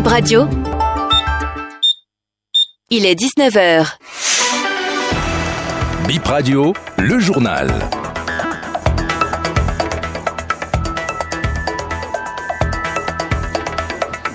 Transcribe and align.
Bip 0.00 0.08
Radio. 0.08 0.48
Il 2.88 3.04
est 3.04 3.14
19h. 3.14 3.98
Bip 6.08 6.24
Radio, 6.24 6.72
le 6.96 7.18
journal. 7.18 7.68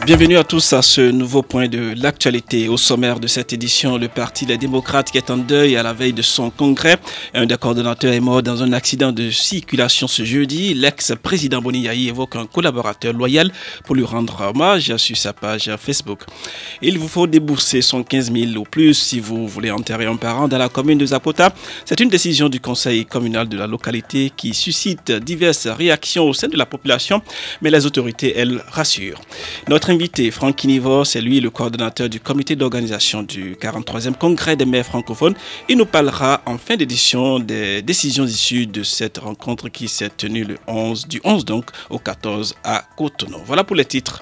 Bienvenue 0.05 0.38
à 0.38 0.44
tous 0.44 0.73
à 0.73 0.84
ce 0.84 1.02
nouveau 1.02 1.41
point 1.41 1.68
de 1.68 1.95
l'actualité. 2.00 2.70
Au 2.70 2.77
sommaire 2.77 3.20
de 3.20 3.25
cette 3.25 3.54
édition, 3.54 3.98
le 3.98 4.07
Parti 4.07 4.45
Les 4.45 4.59
démocrates 4.59 5.09
qui 5.09 5.18
est 5.18 5.31
en 5.31 5.38
deuil 5.38 5.75
à 5.77 5.81
la 5.81 5.93
veille 5.93 6.13
de 6.13 6.21
son 6.21 6.52
congrès. 6.52 6.98
Un 7.34 7.48
des 7.48 7.57
coordonnateurs 7.57 8.13
est 8.13 8.20
mort 8.20 8.44
dans 8.44 8.62
un 8.62 8.71
accident 8.71 9.12
de 9.12 9.31
circulation 9.31 10.07
ce 10.07 10.23
jeudi. 10.23 10.76
L'ex-président 10.76 11.59
Boni 11.59 11.88
évoque 11.88 12.36
un 12.36 12.45
collaborateur 12.45 13.13
loyal 13.13 13.52
pour 13.84 13.95
lui 13.95 14.04
rendre 14.04 14.41
hommage 14.41 14.95
sur 14.98 15.18
sa 15.18 15.34
page 15.34 15.71
Facebook. 15.80 16.20
Il 16.84 16.99
vous 16.99 17.08
faut 17.08 17.26
débourser 17.26 17.81
115 17.81 18.31
000 18.31 18.58
ou 18.58 18.63
plus 18.63 18.94
si 18.94 19.20
vous 19.20 19.48
voulez 19.48 19.72
enterrer 19.72 20.05
un 20.05 20.17
parent 20.17 20.48
dans 20.48 20.59
la 20.59 20.70
commune 20.70 20.99
de 20.99 21.05
Zapota. 21.08 21.52
C'est 21.84 21.99
une 21.99 22.09
décision 22.09 22.48
du 22.48 22.59
conseil 22.59 23.08
communal 23.08 23.49
de 23.49 23.58
la 23.58 23.66
localité 23.66 24.31
qui 24.38 24.53
suscite 24.53 25.12
diverses 25.12 25.66
réactions 25.66 26.26
au 26.26 26.34
sein 26.35 26.48
de 26.48 26.58
la 26.58 26.67
population, 26.67 27.23
mais 27.63 27.72
les 27.72 27.88
autorités, 27.88 28.38
elles, 28.38 28.63
rassurent. 28.70 29.20
Notre 29.67 29.95
invité, 29.95 30.30
Franck 30.30 30.58
Kinivo, 30.58 31.05
c'est 31.05 31.22
lui 31.22 31.40
le 31.40 31.49
coordonnateur 31.49 32.09
du 32.09 32.20
comité 32.20 32.58
d'organisation 32.58 33.23
du 33.23 33.55
43e 33.55 34.13
congrès 34.13 34.58
des 34.58 34.66
maires 34.66 34.85
francophones. 34.85 35.35
Il 35.70 35.77
nous 35.77 35.85
parlera 35.85 36.41
en 36.45 36.58
fin 36.58 36.76
d'édition 36.76 37.40
des 37.40 37.81
décisions 37.81 38.26
issues 38.26 38.68
de 38.68 38.84
cette 38.84 39.20
rencontre 39.20 39.70
qui 39.70 39.88
s'est 39.88 40.09
tenue 40.09 40.44
le 40.44 40.58
11, 40.68 41.08
du 41.08 41.21
11 41.23 41.45
donc 41.45 41.66
au 41.90 41.98
14 41.98 42.55
à 42.66 42.84
Cotonou. 42.98 43.38
Voilà 43.45 43.63
pour 43.63 43.77
les 43.77 43.85
titres. 43.85 44.21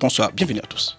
bonsoir, 0.00 0.32
bienvenue 0.32 0.60
à 0.60 0.66
tous. 0.66 0.96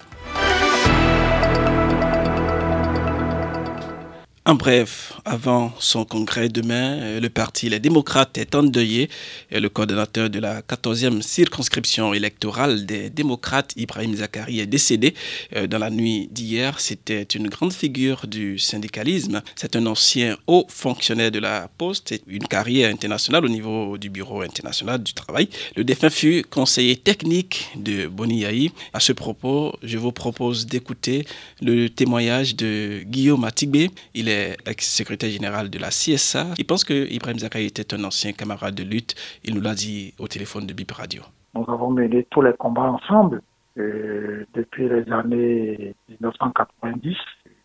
En 4.46 4.56
bref, 4.56 5.14
avant 5.24 5.72
son 5.80 6.04
congrès 6.04 6.50
demain, 6.50 7.00
euh, 7.00 7.22
le 7.22 7.30
parti 7.30 7.70
Les 7.70 7.80
démocrates 7.80 8.38
est 8.38 8.56
endeuillé 8.56 9.10
et 9.50 9.62
le 9.62 9.70
coordonnateur 9.70 10.30
de 10.30 10.38
la 10.40 10.62
14e 10.62 11.22
circonscription 11.22 12.14
électorale 12.14 12.86
des 12.86 13.10
démocrates, 13.10 13.72
Ibrahim 13.78 14.14
Zakari, 14.16 14.60
est 14.60 14.66
décédé 14.66 15.14
euh, 15.56 15.66
dans 15.68 15.78
la 15.78 15.90
nuit 15.90 16.28
d'hier. 16.30 16.82
C'était 16.82 17.24
une 17.24 17.48
grande 17.48 17.72
figure 17.72 18.28
du 18.28 18.60
syndicalisme. 18.60 19.42
C'est 19.56 19.78
un 19.78 19.86
ancien 19.86 20.36
haut 20.48 20.66
fonctionnaire 20.68 21.32
de 21.32 21.40
la 21.40 21.70
Poste 21.78 22.12
et 22.12 22.22
une 22.28 22.46
carrière 22.46 22.92
internationale 22.92 23.46
au 23.46 23.50
niveau 23.50 23.98
du 23.98 24.10
Bureau 24.10 24.42
international 24.42 25.02
du 25.02 25.14
travail. 25.14 25.48
Le 25.78 25.86
défunt 25.86 26.10
fut 26.10 26.44
conseiller 26.44 26.98
technique 26.98 27.70
de 27.78 28.08
Boni 28.08 28.44
À 28.92 29.00
ce 29.00 29.14
propos, 29.14 29.72
je 29.84 29.98
vous 29.98 30.12
propose 30.12 30.66
d'écouter 30.66 31.26
le 31.62 31.88
témoignage 31.88 32.58
de 32.58 33.04
Guillaume 33.06 33.46
Atigbe. 33.46 33.90
Il 34.14 34.28
est 34.28 34.33
ex-secrétaire 34.66 35.30
général 35.30 35.70
de 35.70 35.80
la 35.80 35.90
CSA, 35.90 36.48
il 36.58 36.66
pense 36.66 36.84
que 36.84 36.94
Ibrahim 37.12 37.40
Zakaï 37.40 37.66
était 37.66 37.94
un 37.94 38.04
ancien 38.04 38.32
camarade 38.34 38.76
de 38.76 38.84
lutte. 38.84 39.16
Il 39.44 39.56
nous 39.56 39.62
l'a 39.62 39.74
dit 39.74 40.14
au 40.20 40.28
téléphone 40.28 40.66
de 40.66 40.74
BIP 40.74 40.92
Radio. 40.92 41.24
Nous 41.54 41.66
avons 41.68 41.92
mené 41.92 42.26
tous 42.30 42.42
les 42.42 42.54
combats 42.54 42.92
ensemble 42.98 43.42
euh, 43.78 44.46
depuis 44.54 44.88
les 44.90 45.12
années 45.12 45.96
1990 46.10 47.16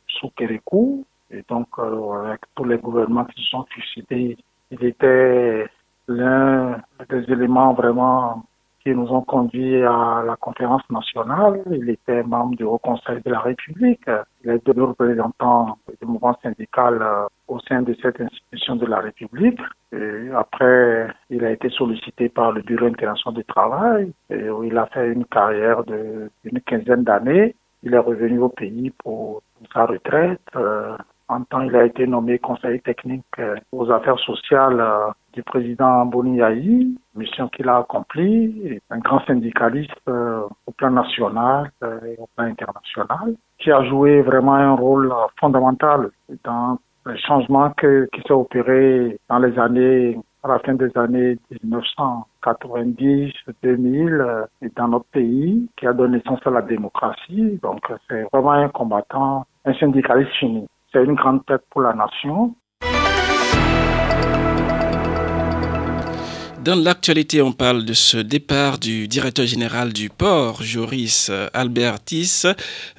sous 0.08 0.30
Kérékou. 0.36 1.04
Et 1.30 1.44
donc, 1.48 1.68
euh, 1.78 2.26
avec 2.26 2.40
tous 2.54 2.64
les 2.64 2.78
gouvernements 2.78 3.24
qui 3.26 3.42
se 3.42 3.48
sont 3.50 3.64
suicidés, 3.70 4.36
il 4.70 4.84
était 4.84 5.66
l'un 6.06 6.80
des 7.10 7.24
éléments 7.30 7.74
vraiment 7.74 8.44
qui 8.88 8.94
nous 8.94 9.08
ont 9.08 9.20
conduits 9.20 9.82
à 9.82 10.22
la 10.24 10.36
conférence 10.36 10.82
nationale. 10.90 11.60
Il 11.70 11.90
était 11.90 12.22
membre 12.22 12.56
du 12.56 12.64
Haut 12.64 12.78
Conseil 12.78 13.20
de 13.22 13.30
la 13.30 13.40
République. 13.40 14.08
Il 14.42 14.50
est 14.50 14.66
devenu 14.66 14.84
représentant 14.84 15.76
du 16.00 16.06
mouvement 16.06 16.36
syndical 16.42 16.98
euh, 17.02 17.26
au 17.48 17.58
sein 17.60 17.82
de 17.82 17.94
cette 18.00 18.18
institution 18.20 18.76
de 18.76 18.86
la 18.86 19.00
République. 19.00 19.60
Après, 20.34 21.08
il 21.28 21.44
a 21.44 21.50
été 21.50 21.68
sollicité 21.70 22.28
par 22.28 22.52
le 22.52 22.62
Bureau 22.62 22.86
international 22.86 23.34
du 23.34 23.44
travail 23.44 24.12
il 24.30 24.76
a 24.76 24.86
fait 24.86 25.12
une 25.12 25.24
carrière 25.24 25.82
d'une 25.84 26.60
quinzaine 26.66 27.04
d'années. 27.04 27.54
Il 27.82 27.94
est 27.94 27.98
revenu 27.98 28.38
au 28.38 28.48
pays 28.48 28.90
pour 28.90 29.42
sa 29.72 29.86
retraite. 29.86 30.40
En 31.30 31.42
temps, 31.44 31.60
il 31.60 31.76
a 31.76 31.84
été 31.84 32.06
nommé 32.06 32.38
conseiller 32.38 32.80
technique 32.80 33.24
euh, 33.38 33.56
aux 33.72 33.90
affaires 33.90 34.18
sociales 34.20 34.80
euh, 34.80 35.10
du 35.34 35.42
président 35.42 36.06
Boni 36.06 36.40
mission 37.14 37.48
qu'il 37.48 37.68
a 37.68 37.78
accomplie, 37.78 38.80
un 38.88 38.98
grand 38.98 39.20
syndicaliste 39.26 39.92
euh, 40.08 40.40
au 40.66 40.72
plan 40.72 40.90
national 40.90 41.70
et 41.82 42.16
au 42.18 42.28
plan 42.34 42.46
international, 42.46 43.34
qui 43.58 43.70
a 43.70 43.84
joué 43.84 44.22
vraiment 44.22 44.54
un 44.54 44.72
rôle 44.72 45.12
fondamental 45.38 46.10
dans 46.44 46.78
le 47.04 47.16
changement 47.16 47.70
qui 47.78 48.22
s'est 48.22 48.32
opéré 48.32 49.18
dans 49.28 49.38
les 49.38 49.58
années, 49.58 50.18
à 50.42 50.48
la 50.48 50.58
fin 50.60 50.74
des 50.74 50.96
années 50.96 51.36
1990, 51.62 53.32
2000, 53.62 54.46
et 54.62 54.68
dans 54.76 54.88
notre 54.88 55.06
pays, 55.06 55.68
qui 55.76 55.86
a 55.86 55.92
donné 55.92 56.22
sens 56.26 56.40
à 56.46 56.50
la 56.50 56.62
démocratie. 56.62 57.58
Donc, 57.62 57.80
c'est 58.08 58.24
vraiment 58.32 58.52
un 58.52 58.68
combattant, 58.68 59.44
un 59.64 59.74
syndicaliste 59.74 60.32
fini. 60.32 60.66
C'est 60.92 61.04
une 61.04 61.14
grande 61.14 61.44
tête 61.44 61.62
pour 61.70 61.82
la 61.82 61.92
nation. 61.92 62.54
Dans 66.64 66.74
l'actualité, 66.74 67.40
on 67.40 67.52
parle 67.52 67.84
de 67.84 67.94
ce 67.94 68.18
départ 68.18 68.78
du 68.78 69.08
directeur 69.08 69.46
général 69.46 69.92
du 69.92 70.10
port, 70.10 70.62
Joris 70.62 71.30
Albertis, 71.54 72.42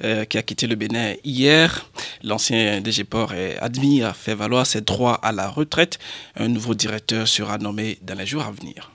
euh, 0.02 0.24
qui 0.24 0.38
a 0.38 0.42
quitté 0.42 0.66
le 0.66 0.74
Bénin 0.74 1.14
hier. 1.24 1.86
L'ancien 2.24 2.80
DG 2.80 3.04
Port 3.04 3.32
est 3.32 3.58
admis 3.58 4.02
à 4.02 4.12
faire 4.12 4.36
valoir 4.36 4.66
ses 4.66 4.80
droits 4.80 5.14
à 5.22 5.30
la 5.30 5.48
retraite. 5.48 5.98
Un 6.36 6.48
nouveau 6.48 6.74
directeur 6.74 7.28
sera 7.28 7.58
nommé 7.58 7.98
dans 8.02 8.14
les 8.14 8.26
jours 8.26 8.42
à 8.42 8.50
venir. 8.50 8.90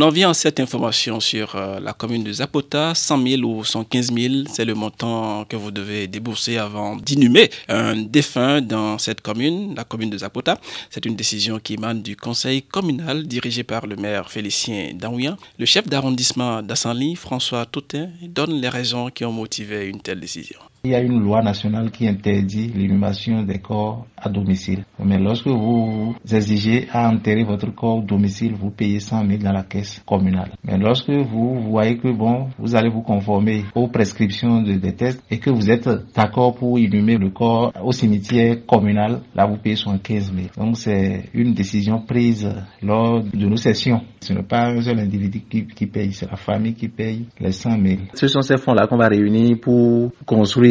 On 0.00 0.02
en 0.02 0.10
vient 0.10 0.30
à 0.30 0.34
cette 0.34 0.60
information 0.60 1.18
sur 1.18 1.56
euh, 1.56 1.80
la 1.80 1.92
commune 1.92 2.22
de 2.22 2.32
Zapota. 2.32 2.94
100 2.94 3.26
000 3.40 3.42
ou 3.42 3.64
115 3.64 4.12
000, 4.12 4.34
c'est 4.48 4.64
le 4.64 4.74
montant 4.74 5.44
que 5.44 5.56
vous 5.56 5.72
devez 5.72 6.06
débourser 6.06 6.56
avant 6.56 6.94
d'inhumer 6.94 7.50
un 7.68 7.96
défunt 7.96 8.60
dans 8.60 8.96
cette 8.98 9.22
commune, 9.22 9.74
la 9.74 9.82
commune 9.82 10.10
de 10.10 10.18
Zapota. 10.18 10.60
C'est 10.88 11.04
une 11.04 11.16
décision 11.16 11.58
qui 11.58 11.74
émane 11.74 12.00
du 12.00 12.14
conseil 12.14 12.62
communal 12.62 13.26
dirigé 13.26 13.64
par 13.64 13.88
le 13.88 13.96
maire 13.96 14.30
Félicien 14.30 14.92
Daouyan. 14.94 15.36
Le 15.58 15.66
chef 15.66 15.88
d'arrondissement 15.88 16.62
d'Assanli, 16.62 17.16
François 17.16 17.66
Toutin, 17.66 18.10
donne 18.22 18.60
les 18.60 18.68
raisons 18.68 19.10
qui 19.10 19.24
ont 19.24 19.32
motivé 19.32 19.86
une 19.86 20.00
telle 20.00 20.20
décision. 20.20 20.60
Il 20.84 20.92
y 20.92 20.94
a 20.94 21.00
une 21.00 21.20
loi 21.20 21.42
nationale 21.42 21.90
qui 21.90 22.06
interdit 22.06 22.68
l'inhumation 22.68 23.42
des 23.42 23.58
corps 23.58 24.06
à 24.16 24.28
domicile. 24.28 24.84
Mais 25.04 25.18
lorsque 25.18 25.48
vous 25.48 26.14
exigez 26.30 26.86
à 26.92 27.08
enterrer 27.10 27.42
votre 27.42 27.74
corps 27.74 27.96
au 27.98 28.02
domicile, 28.02 28.54
vous 28.54 28.70
payez 28.70 29.00
100 29.00 29.26
000 29.26 29.42
dans 29.42 29.52
la 29.52 29.64
caisse 29.64 30.00
communale. 30.06 30.52
Mais 30.62 30.78
lorsque 30.78 31.10
vous 31.10 31.60
voyez 31.68 31.96
que 31.98 32.08
bon, 32.12 32.48
vous 32.60 32.76
allez 32.76 32.90
vous 32.90 33.02
conformer 33.02 33.64
aux 33.74 33.88
prescriptions 33.88 34.62
de, 34.62 34.74
des 34.74 34.92
tests 34.94 35.20
et 35.30 35.38
que 35.38 35.50
vous 35.50 35.68
êtes 35.68 35.88
d'accord 36.14 36.54
pour 36.54 36.78
inhumer 36.78 37.16
le 37.18 37.30
corps 37.30 37.72
au 37.82 37.90
cimetière 37.90 38.64
communal, 38.64 39.22
là 39.34 39.46
vous 39.46 39.56
payez 39.56 39.74
75 39.76 40.32
000. 40.32 40.46
Donc 40.56 40.76
c'est 40.76 41.24
une 41.34 41.54
décision 41.54 42.00
prise 42.02 42.48
lors 42.82 43.24
de 43.24 43.46
nos 43.46 43.56
sessions. 43.56 44.02
Ce 44.20 44.32
n'est 44.32 44.42
pas 44.44 44.68
un 44.68 44.80
seul 44.80 45.00
individu 45.00 45.40
qui, 45.50 45.66
qui 45.66 45.86
paye, 45.86 46.12
c'est 46.12 46.30
la 46.30 46.36
famille 46.36 46.74
qui 46.74 46.88
paye 46.88 47.26
les 47.40 47.50
100 47.52 47.70
000. 47.82 47.96
Ce 48.14 48.28
sont 48.28 48.42
ces 48.42 48.58
fonds-là 48.58 48.86
qu'on 48.86 48.96
va 48.96 49.08
réunir 49.08 49.56
pour 49.60 50.12
construire 50.24 50.67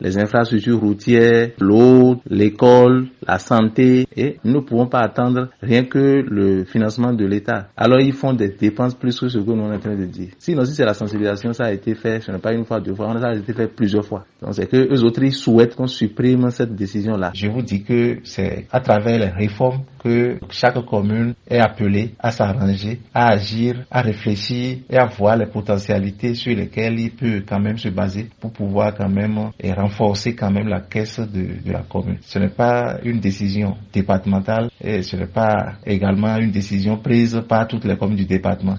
les 0.00 0.18
infrastructures 0.18 0.80
routières, 0.80 1.50
l'eau, 1.60 2.16
l'école, 2.28 3.06
la 3.26 3.38
santé 3.38 4.06
et 4.16 4.38
nous 4.44 4.54
ne 4.54 4.60
pouvons 4.60 4.86
pas 4.86 5.00
attendre 5.00 5.48
rien 5.62 5.84
que 5.84 6.22
le 6.28 6.64
financement 6.64 7.12
de 7.12 7.24
l'État. 7.24 7.68
Alors 7.76 8.00
ils 8.00 8.12
font 8.12 8.32
des 8.32 8.48
dépenses 8.48 8.94
plus 8.94 9.18
que 9.18 9.28
ce 9.28 9.38
que 9.38 9.44
nous 9.44 9.62
sommes 9.62 9.72
en 9.72 9.78
train 9.78 9.94
de 9.96 10.04
dire. 10.04 10.28
Sinon 10.38 10.64
si 10.64 10.74
c'est 10.74 10.84
la 10.84 10.94
sensibilisation, 10.94 11.52
ça 11.52 11.64
a 11.64 11.72
été 11.72 11.94
fait, 11.94 12.20
ce 12.20 12.30
n'est 12.32 12.38
pas 12.38 12.52
une 12.52 12.64
fois, 12.64 12.80
deux 12.80 12.94
fois, 12.94 13.12
ça 13.18 13.28
a 13.28 13.34
été 13.34 13.52
fait 13.52 13.68
plusieurs 13.68 14.04
fois. 14.04 14.24
Donc 14.42 14.54
c'est 14.54 14.66
que 14.66 14.76
eux 14.92 15.02
autres 15.04 15.22
ils 15.22 15.32
souhaitent 15.34 15.74
qu'on 15.74 15.86
supprime 15.86 16.50
cette 16.50 16.74
décision-là. 16.74 17.30
Je 17.34 17.48
vous 17.48 17.62
dis 17.62 17.82
que 17.82 18.18
c'est 18.24 18.66
à 18.70 18.80
travers 18.80 19.18
les 19.18 19.28
réformes 19.28 19.82
que 20.06 20.38
chaque 20.50 20.78
commune 20.86 21.34
est 21.50 21.58
appelée 21.58 22.14
à 22.20 22.30
s'arranger, 22.30 23.00
à 23.12 23.32
agir, 23.32 23.84
à 23.90 24.02
réfléchir 24.02 24.78
et 24.88 24.96
à 24.96 25.06
voir 25.06 25.36
les 25.36 25.46
potentialités 25.46 26.34
sur 26.34 26.54
lesquelles 26.54 26.98
il 27.00 27.10
peut 27.10 27.42
quand 27.46 27.58
même 27.58 27.76
se 27.76 27.88
baser 27.88 28.28
pour 28.40 28.52
pouvoir 28.52 28.94
quand 28.94 29.08
même 29.08 29.50
et 29.58 29.72
renforcer 29.72 30.36
quand 30.36 30.52
même 30.52 30.68
la 30.68 30.80
caisse 30.80 31.18
de, 31.18 31.60
de 31.64 31.72
la 31.72 31.82
commune. 31.82 32.18
Ce 32.22 32.38
n'est 32.38 32.50
pas 32.50 32.98
une 33.02 33.18
décision 33.18 33.76
départementale 33.92 34.70
et 34.80 35.02
ce 35.02 35.16
n'est 35.16 35.26
pas 35.26 35.72
également 35.84 36.36
une 36.36 36.52
décision 36.52 36.96
prise 36.98 37.42
par 37.48 37.66
toutes 37.66 37.84
les 37.84 37.96
communes 37.96 38.16
du 38.18 38.26
département. 38.26 38.76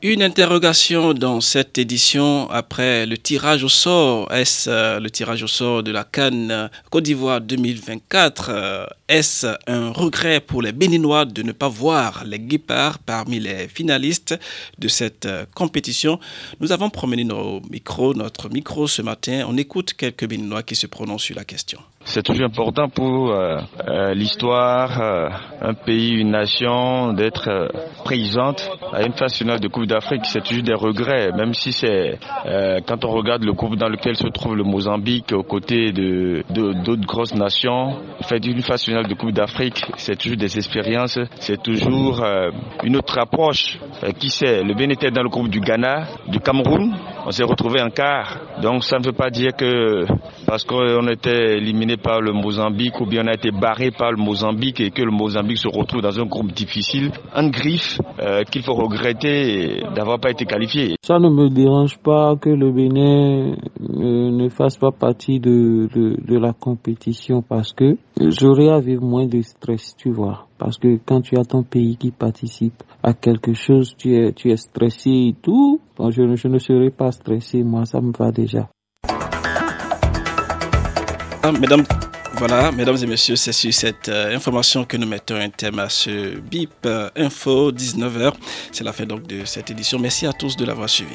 Une 0.00 0.22
interrogation 0.22 1.12
dans 1.12 1.40
cette 1.40 1.76
édition 1.76 2.48
après 2.50 3.04
le 3.04 3.18
tirage 3.18 3.64
au 3.64 3.68
sort. 3.68 4.32
Est-ce 4.32 4.70
euh, 4.70 5.00
le 5.00 5.10
tirage 5.10 5.42
au 5.42 5.48
sort 5.48 5.82
de 5.82 5.90
la 5.90 6.04
Cannes 6.04 6.70
Côte 6.88 7.02
d'Ivoire 7.02 7.40
2024 7.40 8.50
euh, 8.50 8.86
Est-ce 9.08 9.48
un 9.66 9.90
regret 9.90 10.38
pour 10.38 10.62
les 10.62 10.70
Béninois 10.70 11.24
de 11.24 11.42
ne 11.42 11.50
pas 11.50 11.66
voir 11.68 12.22
les 12.24 12.38
guépards 12.38 13.00
parmi 13.00 13.40
les 13.40 13.66
finalistes 13.66 14.38
de 14.78 14.86
cette 14.86 15.26
euh, 15.26 15.46
compétition? 15.52 16.20
Nous 16.60 16.70
avons 16.70 16.90
promené 16.90 17.24
nos 17.24 17.60
micros, 17.68 18.14
notre 18.14 18.48
micro 18.50 18.86
ce 18.86 19.02
matin. 19.02 19.46
On 19.48 19.56
écoute 19.56 19.94
quelques 19.94 20.28
Béninois 20.28 20.62
qui 20.62 20.76
se 20.76 20.86
prononcent 20.86 21.24
sur 21.24 21.34
la 21.34 21.44
question. 21.44 21.80
C'est 22.04 22.22
toujours 22.22 22.46
important 22.46 22.88
pour 22.88 23.32
euh, 23.32 23.58
euh, 23.86 24.14
l'histoire, 24.14 25.00
euh, 25.00 25.28
un 25.60 25.74
pays, 25.74 26.12
une 26.14 26.30
nation, 26.30 27.12
d'être 27.12 27.70
présente 28.04 28.70
à 28.92 29.02
une 29.02 29.12
phase 29.12 29.34
finale 29.34 29.60
de 29.60 29.68
Coupe 29.68 29.86
d'Afrique. 29.86 30.24
C'est 30.24 30.42
toujours 30.42 30.62
des 30.62 30.74
regrets, 30.74 31.32
même 31.32 31.52
si 31.52 31.72
c'est 31.72 32.18
quand 32.86 33.04
on 33.04 33.10
regarde 33.10 33.44
le 33.44 33.52
groupe 33.52 33.76
dans 33.76 33.88
lequel 33.88 34.16
se 34.16 34.26
trouve 34.28 34.56
le 34.56 34.64
Mozambique 34.64 35.32
aux 35.32 35.42
côtés 35.42 35.92
de 35.92 36.42
d'autres 36.50 37.06
grosses 37.06 37.34
nations. 37.34 37.98
Faire 38.22 38.38
une 38.42 38.62
phase 38.62 38.84
finale 38.84 39.06
de 39.06 39.14
Coupe 39.14 39.32
d'Afrique, 39.32 39.84
c'est 39.96 40.16
toujours 40.16 40.38
des 40.38 40.56
expériences, 40.56 41.18
c'est 41.40 41.62
toujours 41.62 42.24
une 42.84 42.96
autre 42.96 43.18
approche. 43.18 43.78
qui 44.18 44.30
sait, 44.30 44.62
le 44.62 44.74
Bénin 44.74 44.94
était 44.94 45.10
dans 45.10 45.22
le 45.22 45.28
groupe 45.28 45.48
du 45.48 45.60
Ghana, 45.60 46.06
du 46.28 46.40
Cameroun, 46.40 46.94
on 47.26 47.30
s'est 47.30 47.44
retrouvé 47.44 47.82
en 47.82 47.90
quart. 47.90 48.38
Donc 48.62 48.84
ça 48.84 48.98
ne 48.98 49.04
veut 49.04 49.12
pas 49.12 49.30
dire 49.30 49.50
que 49.56 50.06
parce 50.46 50.64
qu'on 50.64 51.06
était 51.08 51.58
éliminé 51.58 51.97
par 52.02 52.20
le 52.20 52.32
Mozambique 52.32 53.00
ou 53.00 53.06
bien 53.06 53.22
on 53.24 53.28
a 53.28 53.34
été 53.34 53.50
barré 53.50 53.90
par 53.90 54.10
le 54.12 54.16
Mozambique 54.16 54.80
et 54.80 54.90
que 54.90 55.02
le 55.02 55.10
Mozambique 55.10 55.58
se 55.58 55.68
retrouve 55.68 56.02
dans 56.02 56.18
un 56.18 56.24
groupe 56.26 56.52
difficile, 56.52 57.10
un 57.34 57.48
griffe 57.48 58.00
euh, 58.20 58.42
qu'il 58.44 58.62
faut 58.62 58.74
regretter 58.74 59.82
d'avoir 59.94 60.18
pas 60.18 60.30
été 60.30 60.44
qualifié. 60.44 60.96
Ça 61.02 61.18
ne 61.18 61.28
me 61.28 61.48
dérange 61.48 61.98
pas 61.98 62.36
que 62.36 62.50
le 62.50 62.70
Bénin 62.72 63.56
euh, 63.80 64.30
ne 64.30 64.48
fasse 64.48 64.76
pas 64.76 64.90
partie 64.90 65.40
de, 65.40 65.88
de, 65.92 66.38
la 66.38 66.52
compétition 66.52 67.42
parce 67.42 67.72
que 67.72 67.96
j'aurais 68.20 68.68
à 68.68 68.78
vivre 68.80 69.02
moins 69.02 69.26
de 69.26 69.40
stress, 69.42 69.96
tu 69.96 70.10
vois. 70.10 70.46
Parce 70.58 70.78
que 70.78 70.98
quand 71.04 71.20
tu 71.20 71.36
as 71.38 71.44
ton 71.44 71.62
pays 71.62 71.96
qui 71.96 72.10
participe 72.10 72.82
à 73.02 73.12
quelque 73.12 73.52
chose, 73.54 73.94
tu 73.96 74.14
es, 74.16 74.32
tu 74.32 74.50
es 74.50 74.56
stressé 74.56 75.10
et 75.10 75.34
tout. 75.40 75.80
je, 75.98 76.34
je 76.34 76.48
ne 76.48 76.58
serai 76.58 76.90
pas 76.90 77.12
stressé, 77.12 77.62
moi, 77.62 77.84
ça 77.84 78.00
me 78.00 78.12
va 78.16 78.30
déjà. 78.30 78.68
Ah, 81.48 81.52
mesdames, 81.52 81.84
voilà, 82.34 82.70
mesdames 82.70 82.98
et 83.02 83.06
messieurs, 83.06 83.36
c'est 83.36 83.52
sur 83.52 83.72
cette 83.72 84.10
euh, 84.10 84.36
information 84.36 84.84
que 84.84 84.98
nous 84.98 85.06
mettons 85.06 85.36
un 85.36 85.48
thème 85.48 85.78
à 85.78 85.88
ce 85.88 86.36
BIP 86.36 86.84
euh, 86.84 87.08
Info 87.16 87.72
19h. 87.72 88.34
C'est 88.70 88.84
la 88.84 88.92
fin 88.92 89.06
donc 89.06 89.26
de 89.26 89.46
cette 89.46 89.70
édition. 89.70 89.98
Merci 89.98 90.26
à 90.26 90.34
tous 90.34 90.58
de 90.58 90.66
l'avoir 90.66 90.90
suivi. 90.90 91.14